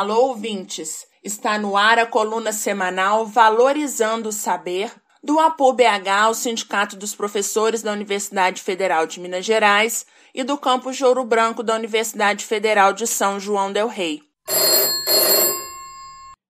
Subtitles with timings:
[0.00, 1.06] Alô, ouvintes!
[1.22, 4.90] Está no ar a coluna semanal Valorizando o Saber,
[5.22, 10.96] do APU-BH, o Sindicato dos Professores da Universidade Federal de Minas Gerais, e do Campus
[10.96, 14.22] de Ouro Branco da Universidade Federal de São João del Rei.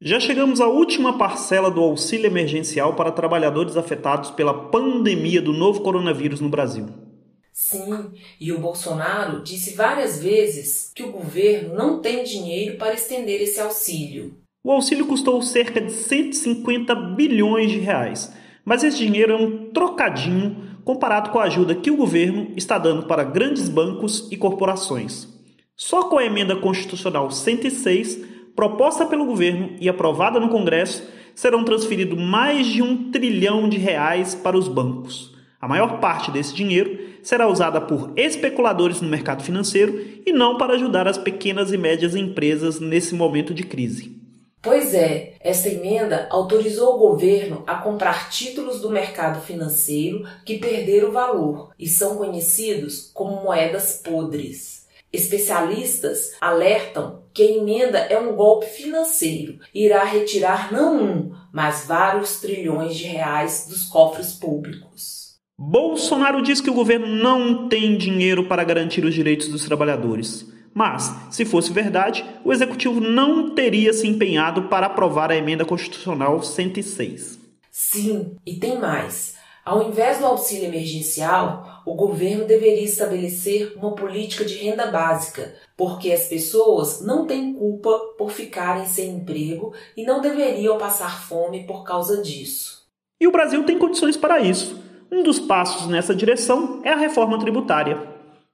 [0.00, 5.82] Já chegamos à última parcela do auxílio emergencial para trabalhadores afetados pela pandemia do novo
[5.82, 7.03] coronavírus no Brasil.
[7.56, 8.10] Sim,
[8.40, 13.60] e o Bolsonaro disse várias vezes que o governo não tem dinheiro para estender esse
[13.60, 14.36] auxílio.
[14.64, 20.80] O auxílio custou cerca de 150 bilhões de reais, mas esse dinheiro é um trocadinho
[20.84, 25.28] comparado com a ajuda que o governo está dando para grandes bancos e corporações.
[25.76, 28.18] Só com a emenda constitucional 106,
[28.56, 34.34] proposta pelo governo e aprovada no Congresso, serão transferidos mais de um trilhão de reais
[34.34, 35.33] para os bancos.
[35.64, 40.74] A maior parte desse dinheiro será usada por especuladores no mercado financeiro e não para
[40.74, 44.14] ajudar as pequenas e médias empresas nesse momento de crise.
[44.60, 51.12] Pois é, esta emenda autorizou o governo a comprar títulos do mercado financeiro que perderam
[51.12, 54.86] valor e são conhecidos como moedas podres.
[55.10, 61.86] Especialistas alertam que a emenda é um golpe financeiro e irá retirar não um, mas
[61.86, 65.23] vários trilhões de reais dos cofres públicos.
[65.56, 70.52] Bolsonaro diz que o governo não tem dinheiro para garantir os direitos dos trabalhadores.
[70.74, 76.42] Mas, se fosse verdade, o executivo não teria se empenhado para aprovar a emenda constitucional
[76.42, 77.38] 106.
[77.70, 79.36] Sim, e tem mais.
[79.64, 86.10] Ao invés do auxílio emergencial, o governo deveria estabelecer uma política de renda básica, porque
[86.12, 91.84] as pessoas não têm culpa por ficarem sem emprego e não deveriam passar fome por
[91.84, 92.82] causa disso.
[93.20, 94.83] E o Brasil tem condições para isso.
[95.14, 98.02] Um dos passos nessa direção é a reforma tributária.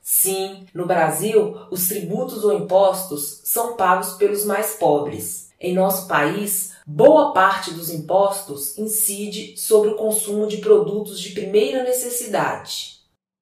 [0.00, 5.50] Sim, no Brasil, os tributos ou impostos são pagos pelos mais pobres.
[5.60, 11.82] Em nosso país, boa parte dos impostos incide sobre o consumo de produtos de primeira
[11.82, 13.00] necessidade.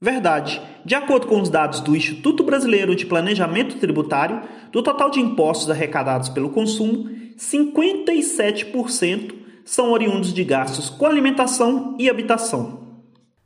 [0.00, 0.62] Verdade.
[0.82, 4.40] De acordo com os dados do Instituto Brasileiro de Planejamento Tributário,
[4.72, 12.08] do total de impostos arrecadados pelo consumo, 57% são oriundos de gastos com alimentação e
[12.08, 12.83] habitação.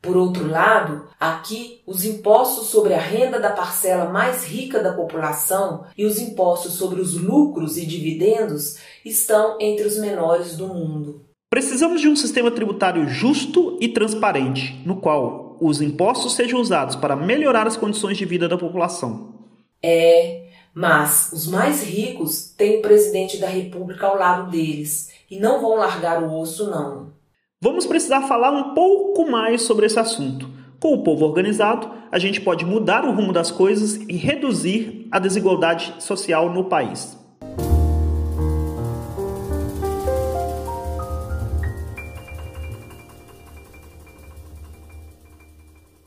[0.00, 5.84] Por outro lado, aqui os impostos sobre a renda da parcela mais rica da população
[5.96, 11.22] e os impostos sobre os lucros e dividendos estão entre os menores do mundo.
[11.50, 17.16] Precisamos de um sistema tributário justo e transparente, no qual os impostos sejam usados para
[17.16, 19.34] melhorar as condições de vida da população.
[19.82, 25.60] É, mas os mais ricos têm o presidente da República ao lado deles e não
[25.60, 27.17] vão largar o osso, não.
[27.60, 30.48] Vamos precisar falar um pouco mais sobre esse assunto.
[30.78, 35.18] Com o povo organizado, a gente pode mudar o rumo das coisas e reduzir a
[35.18, 37.18] desigualdade social no país.